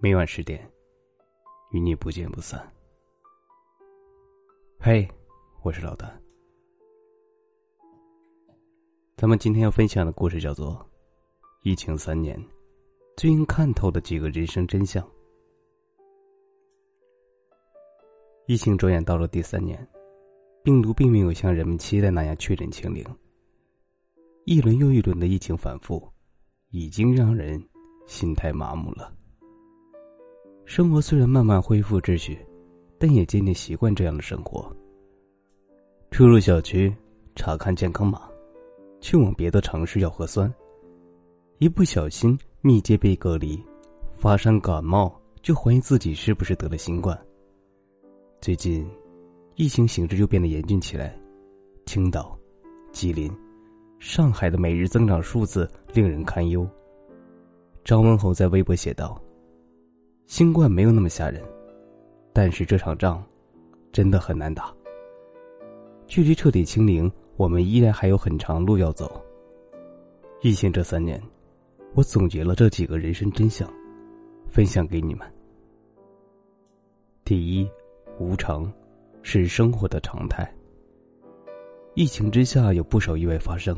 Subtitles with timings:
[0.00, 0.60] 每晚十点，
[1.72, 2.72] 与你不见不散。
[4.78, 5.08] 嘿，
[5.64, 6.08] 我是老大。
[9.16, 10.74] 咱们今天要分享的故事叫做
[11.64, 12.40] 《疫情三年，
[13.16, 15.04] 最应看透的几个人生真相》。
[18.46, 19.84] 疫情转眼到了第三年，
[20.62, 23.04] 病毒并没有像人们期待那样确诊清零。
[24.44, 26.08] 一轮又一轮的疫情反复，
[26.70, 27.60] 已经让人
[28.06, 29.12] 心态麻木了。
[30.68, 32.38] 生活虽然慢慢恢复秩序，
[32.98, 34.70] 但也渐渐习惯这样的生活。
[36.10, 36.94] 出入小区
[37.34, 38.28] 查看健康码，
[39.00, 40.52] 去往别的城市要核酸，
[41.56, 43.58] 一不小心密接被隔离，
[44.18, 45.10] 发生感冒
[45.40, 47.18] 就怀疑自己是不是得了新冠。
[48.38, 48.86] 最近，
[49.54, 51.18] 疫情形势又变得严峻起来，
[51.86, 52.38] 青岛、
[52.92, 53.32] 吉林、
[53.98, 56.68] 上海的每日增长数字令人堪忧。
[57.86, 59.18] 张文宏在微博写道。
[60.28, 61.42] 新冠没有那么吓人，
[62.34, 63.24] 但是这场仗
[63.90, 64.70] 真的很难打。
[66.06, 69.24] 距离彻底清零，我们依然还有很长路要走。
[70.42, 71.18] 疫情这三年，
[71.94, 73.66] 我总结了这几个人生真相，
[74.50, 75.26] 分享给你们。
[77.24, 77.66] 第一，
[78.18, 78.70] 无常
[79.22, 80.46] 是生活的常态。
[81.94, 83.74] 疫情之下，有不少意外发生。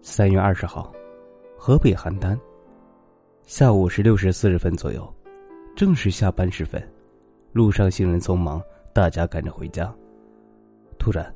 [0.00, 0.94] 三月二十号，
[1.58, 2.38] 河北邯郸，
[3.46, 5.12] 下午十六时四十分左右。
[5.76, 6.82] 正是下班时分，
[7.52, 8.62] 路上行人匆忙，
[8.94, 9.94] 大家赶着回家。
[10.98, 11.30] 突然，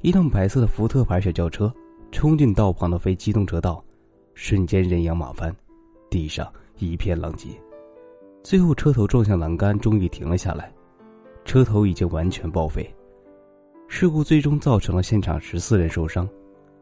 [0.00, 1.70] 一辆白色的福特牌小轿车
[2.10, 3.84] 冲进道旁的非机动车道，
[4.32, 5.54] 瞬间人仰马翻，
[6.08, 7.50] 地上一片狼藉。
[8.42, 10.72] 最后，车头撞向栏杆，终于停了下来，
[11.44, 12.90] 车头已经完全报废。
[13.86, 16.26] 事故最终造成了现场十四人受伤，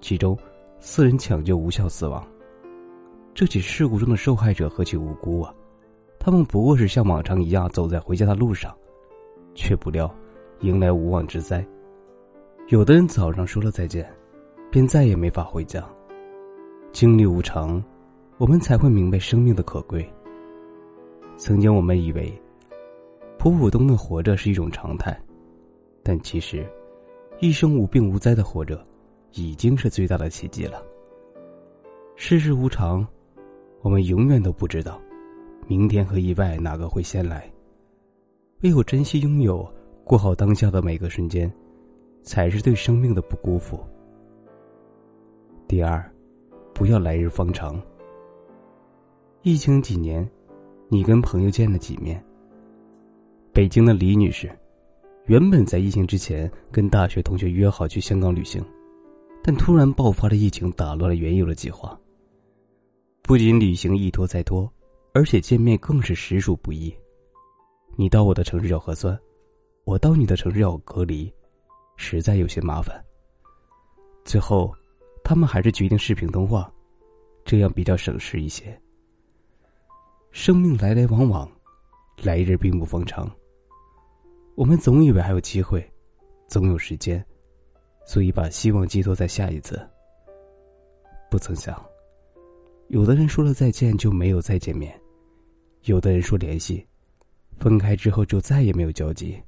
[0.00, 0.38] 其中
[0.78, 2.24] 四人抢救无效死亡。
[3.34, 5.52] 这起事故中的受害者何其无辜啊！
[6.24, 8.74] 他们不过是像往常一样走在回家的路上，
[9.54, 10.10] 却不料
[10.60, 11.62] 迎来无妄之灾。
[12.68, 14.10] 有的人早上说了再见，
[14.70, 15.86] 便再也没法回家。
[16.92, 17.84] 经历无常，
[18.38, 20.10] 我们才会明白生命的可贵。
[21.36, 22.32] 曾经我们以为
[23.36, 25.14] 普普通通活着是一种常态，
[26.02, 26.66] 但其实
[27.38, 28.82] 一生无病无灾的活着，
[29.32, 30.82] 已经是最大的奇迹了。
[32.16, 33.06] 世事无常，
[33.82, 34.98] 我们永远都不知道。
[35.66, 37.50] 明天和意外哪个会先来？
[38.62, 39.66] 唯有珍惜拥有，
[40.04, 41.50] 过好当下的每个瞬间，
[42.22, 43.78] 才是对生命的不辜负。
[45.66, 46.04] 第二，
[46.74, 47.80] 不要来日方长。
[49.42, 50.28] 疫情几年，
[50.88, 52.22] 你跟朋友见了几面？
[53.52, 54.50] 北京的李女士，
[55.26, 58.62] 原本在疫情之前跟大学同学约好去香港旅行，
[59.42, 61.98] 但突然爆发了疫情，打乱了原有的计划。
[63.22, 64.70] 不仅旅行一拖再拖。
[65.14, 66.92] 而且见面更是实属不易。
[67.96, 69.16] 你到我的城市要核酸，
[69.84, 71.32] 我到你的城市要隔离，
[71.96, 73.02] 实在有些麻烦。
[74.24, 74.74] 最后，
[75.22, 76.68] 他们还是决定视频通话，
[77.44, 78.76] 这样比较省事一些。
[80.32, 81.48] 生命来来往往，
[82.20, 83.30] 来日并不方长。
[84.56, 85.88] 我们总以为还有机会，
[86.48, 87.24] 总有时间，
[88.04, 89.80] 所以把希望寄托在下一次。
[91.30, 91.80] 不曾想，
[92.88, 95.00] 有的人说了再见就没有再见面。
[95.84, 96.86] 有的人说联系，
[97.58, 99.38] 分开之后就再也没有交集。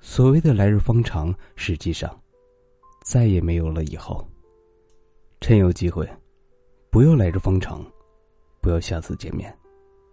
[0.00, 2.18] 所谓的来日方长，实际上
[3.04, 4.26] 再也没有了以后。
[5.40, 6.08] 趁有机会，
[6.90, 7.84] 不要来日方长，
[8.62, 9.54] 不要下次见面，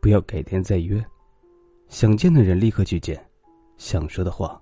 [0.00, 1.02] 不要改天再约。
[1.88, 3.18] 想见的人立刻去见，
[3.78, 4.60] 想说的话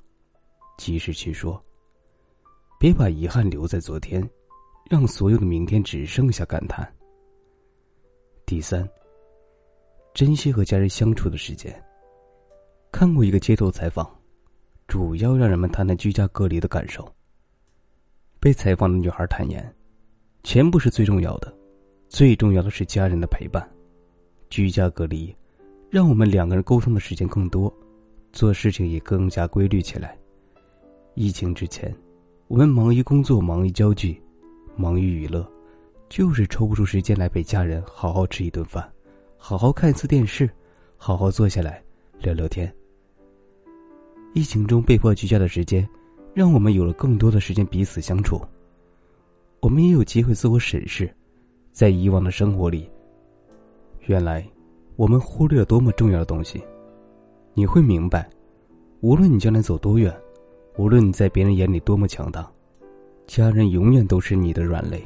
[0.79, 1.61] 及时去说。
[2.79, 4.27] 别把遗憾留在昨天，
[4.89, 6.89] 让所有的明天只剩下感叹。
[8.47, 8.89] 第三。
[10.12, 11.75] 珍惜和家人相处的时间。
[12.93, 14.09] 看过一个街头采访，
[14.88, 17.09] 主要让人们谈谈居家隔离的感受。
[18.41, 19.73] 被采访的女孩坦言
[20.43, 21.55] ：“钱不是最重要的，
[22.08, 23.67] 最重要的是家人的陪伴。
[24.49, 25.35] 居家隔离，
[25.88, 27.73] 让我们两个人沟通的时间更多，
[28.32, 30.19] 做事情也更加规律起来。
[31.14, 31.94] 疫情之前，
[32.49, 34.20] 我们忙于工作，忙于交际，
[34.75, 35.49] 忙于娱乐，
[36.08, 38.90] 就是抽不出时间来陪家人好好吃一顿饭。”
[39.42, 40.48] 好好看一次电视，
[40.98, 41.82] 好好坐下来
[42.20, 42.72] 聊聊天。
[44.34, 45.88] 疫情中被迫居家的时间，
[46.34, 48.40] 让我们有了更多的时间彼此相处。
[49.60, 51.10] 我们也有机会自我审视，
[51.72, 52.88] 在以往的生活里，
[54.06, 54.46] 原来
[54.94, 56.62] 我们忽略了多么重要的东西。
[57.54, 58.28] 你会明白，
[59.00, 60.14] 无论你将来走多远，
[60.76, 62.48] 无论你在别人眼里多么强大，
[63.26, 65.02] 家人永远都是你的软肋，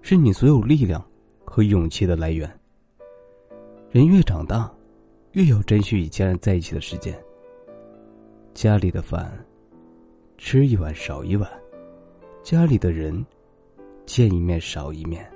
[0.00, 1.04] 是你所有力量
[1.44, 2.48] 和勇气的来源。
[3.92, 4.72] 人越长大，
[5.32, 7.14] 越要珍惜与家人在一起的时间。
[8.54, 9.30] 家里的饭，
[10.38, 11.46] 吃一碗少一碗；
[12.42, 13.22] 家里的人，
[14.06, 15.30] 见一面少一面。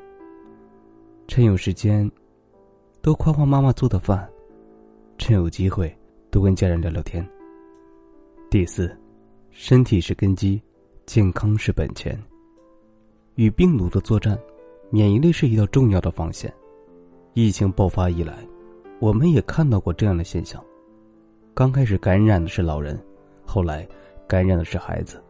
[1.28, 2.10] 趁有时间，
[3.02, 4.26] 多夸夸妈妈做的饭；
[5.18, 5.94] 趁有机会，
[6.30, 7.28] 多跟家人聊聊天。
[8.48, 8.90] 第四，
[9.50, 10.58] 身体是根基，
[11.04, 12.18] 健康是本钱。
[13.34, 14.38] 与病毒的作战，
[14.88, 16.50] 免疫力是一道重要的防线。
[17.38, 18.34] 疫情爆发以来，
[18.98, 20.58] 我们也看到过这样的现象：
[21.52, 22.98] 刚开始感染的是老人，
[23.44, 23.86] 后来
[24.26, 25.22] 感染的是孩子。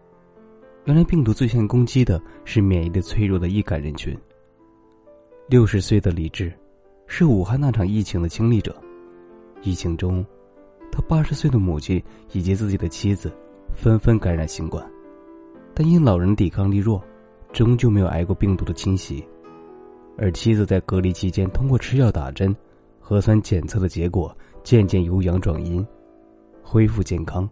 [0.84, 4.16] 原来病毒最先攻击的是免疫力脆弱的易感人群。
[5.48, 6.52] 六十岁的李志，
[7.08, 8.72] 是武汉那场疫情的亲历者。
[9.62, 10.24] 疫情中，
[10.92, 12.00] 他八十岁的母亲
[12.30, 13.36] 以及自己的妻子，
[13.74, 14.88] 纷纷感染新冠，
[15.74, 17.02] 但因老人抵抗力弱，
[17.52, 19.26] 终究没有挨过病毒的侵袭。
[20.18, 22.54] 而妻子在隔离期间，通过吃药、打针、
[22.98, 25.86] 核酸检测的结果，渐渐由阳转阴，
[26.62, 27.48] 恢复健康。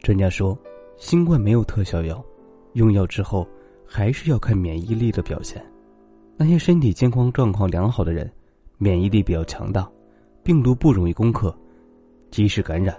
[0.00, 0.56] 专家说，
[0.96, 2.22] 新冠没有特效药，
[2.74, 3.46] 用药之后
[3.86, 5.64] 还是要看免疫力的表现。
[6.36, 8.30] 那些身体健康状况良好的人，
[8.76, 9.90] 免疫力比较强大，
[10.42, 11.56] 病毒不容易攻克，
[12.30, 12.94] 即使感染，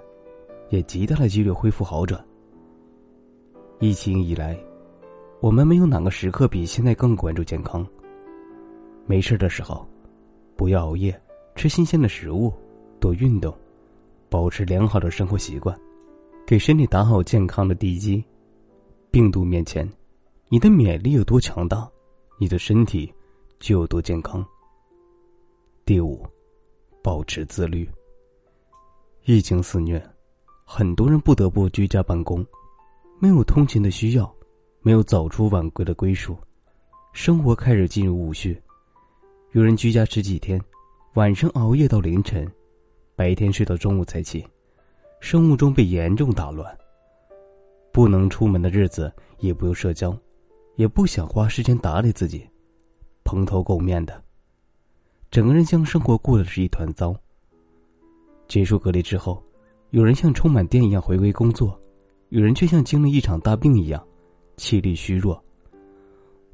[0.70, 2.20] 也极大的几率恢复好转。
[3.80, 4.58] 疫情以来，
[5.40, 7.88] 我们没有哪个时刻比现在更关注健康。
[9.08, 9.88] 没事的时候，
[10.58, 11.18] 不要熬夜，
[11.56, 12.54] 吃新鲜的食物，
[13.00, 13.58] 多运动，
[14.30, 15.76] 保持良好的生活习惯，
[16.46, 18.22] 给身体打好健康的地基。
[19.10, 19.90] 病毒面前，
[20.50, 21.90] 你的免疫力有多强大，
[22.38, 23.12] 你的身体
[23.60, 24.46] 就有多健康。
[25.86, 26.22] 第五，
[27.02, 27.90] 保持自律。
[29.24, 30.06] 疫情肆虐，
[30.66, 32.46] 很多人不得不居家办公，
[33.20, 34.30] 没有通勤的需要，
[34.82, 36.38] 没有早出晚归的归属，
[37.14, 38.62] 生活开始进入无序。
[39.58, 40.62] 有人居家十几天，
[41.16, 42.48] 晚上熬夜到凌晨，
[43.16, 44.46] 白天睡到中午才起，
[45.20, 46.78] 生物钟被严重打乱。
[47.92, 50.16] 不能出门的日子，也不用社交，
[50.76, 52.48] 也不想花时间打理自己，
[53.24, 54.24] 蓬头垢面的，
[55.32, 57.16] 整个人将生活过的是一团糟。
[58.48, 59.44] 结束隔离之后，
[59.90, 61.82] 有人像充满电一样回归工作，
[62.30, 64.08] 有人却像经历一场大病一样，
[64.58, 65.44] 气力虚弱。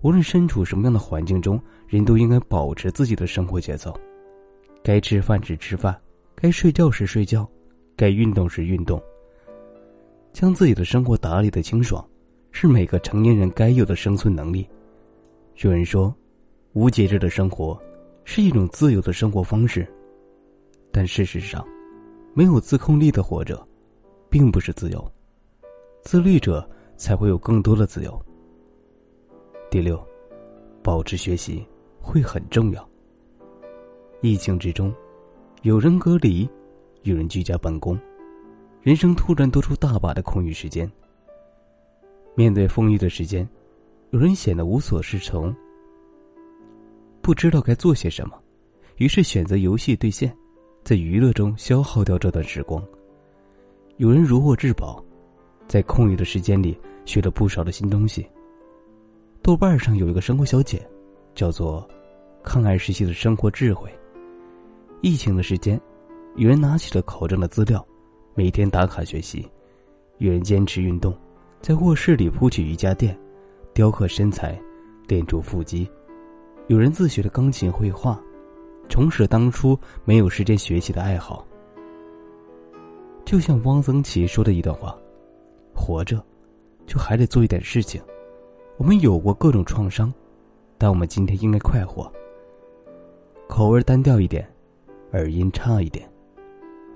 [0.04, 3.98] 无论身处什么样的环境中，人都应该保持自己的生活节奏。
[4.84, 5.98] 该吃饭时吃饭，
[6.36, 7.50] 该睡觉时睡觉，
[7.96, 9.02] 该运动时运动。
[10.34, 12.06] 将自己的生活打理的清爽，
[12.52, 14.68] 是每个成年人该有的生存能力。
[15.62, 16.14] 有人说，
[16.74, 17.82] 无节制的生活
[18.26, 19.88] 是一种自由的生活方式，
[20.92, 21.66] 但事实上，
[22.34, 23.66] 没有自控力的活着，
[24.30, 25.12] 并不是自由。
[26.02, 28.22] 自律者才会有更多的自由。
[29.74, 30.00] 第六，
[30.84, 31.66] 保持学习
[32.00, 32.90] 会很重要。
[34.22, 34.94] 疫情之中，
[35.64, 36.48] 有人隔离，
[37.02, 38.00] 有人居家办公，
[38.84, 40.88] 人生突然多出大把的空余时间。
[42.36, 43.50] 面对丰裕的时间，
[44.12, 45.52] 有人显得无所适从，
[47.24, 48.40] 不知道该做些什么，
[48.98, 50.32] 于是选择游戏兑现，
[50.84, 52.80] 在娱乐中消耗掉这段时光。
[53.98, 55.04] 有人如获至宝，
[55.68, 58.24] 在空余的时间里学了不少的新东西。
[59.44, 60.82] 豆瓣上有一个生活小姐，
[61.36, 61.86] 叫做
[62.42, 63.92] “抗癌时期的生活智慧”。
[65.04, 65.78] 疫情的时间，
[66.38, 67.86] 有人拿起了考证的资料，
[68.36, 69.42] 每天打卡学习；
[70.20, 71.14] 有人坚持运动，
[71.60, 73.20] 在卧室里铺起瑜伽垫，
[73.74, 74.58] 雕刻身材，
[75.10, 75.86] 练出腹肌；
[76.68, 78.18] 有人自学了钢琴、绘画，
[78.88, 81.46] 重拾当初没有时间学习的爱好。
[83.26, 84.98] 就像汪曾祺说的一段话
[85.76, 86.24] ：“活着，
[86.88, 88.02] 就还得做一点事情。”
[88.78, 90.12] 我们有过各种创伤，
[90.78, 92.12] 但我们今天应该快活。
[93.48, 94.48] 口味单调一点，
[95.12, 96.10] 耳音差一点，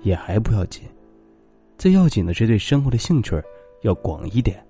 [0.02, 0.82] 也还不要紧。
[1.78, 3.40] 最要紧的是对生活的兴趣
[3.82, 4.64] 要广一点。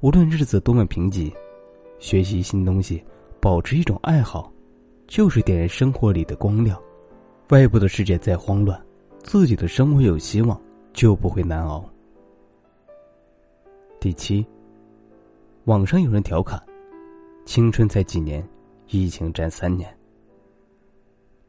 [0.00, 1.30] 无论日子多么贫瘠，
[1.98, 3.04] 学习新东西，
[3.38, 4.50] 保持一种爱好，
[5.06, 6.80] 就是点燃生活里的光亮。
[7.50, 8.82] 外部的世界再慌乱，
[9.22, 10.58] 自己的生活有希望，
[10.94, 11.84] 就不会难熬。
[14.00, 14.44] 第七。
[15.66, 16.62] 网上有人调侃
[17.46, 18.46] ：“青春才几年，
[18.88, 19.98] 疫情占三年。”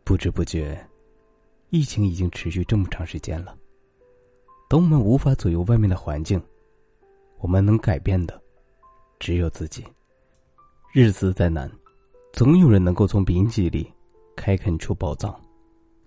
[0.05, 0.79] 不知不觉，
[1.69, 3.57] 疫情已经持续这么长时间了。
[4.69, 6.41] 等我们无法左右外面的环境，
[7.39, 8.41] 我们能改变的
[9.19, 9.83] 只有自己。
[10.93, 11.69] 日子再难，
[12.31, 13.91] 总有人能够从贫瘠里
[14.33, 15.37] 开垦出宝藏，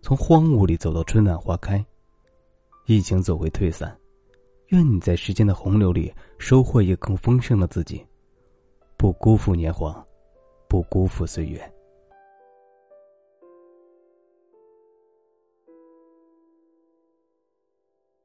[0.00, 1.84] 从荒芜里走到春暖花开。
[2.86, 3.94] 疫情走会退散。
[4.68, 8.06] 愿你在时间的洪流里收获一更丰盛的自己，
[8.96, 10.04] 不辜负年华，
[10.68, 11.60] 不辜负岁月。